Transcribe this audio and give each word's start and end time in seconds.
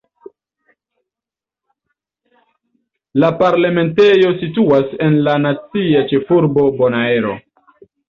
La 3.25 3.31
parlamentejo 3.43 4.35
situas 4.43 4.91
en 5.09 5.21
la 5.31 5.39
nacia 5.47 6.05
ĉefurbo 6.13 6.69
Bonaero. 6.83 7.41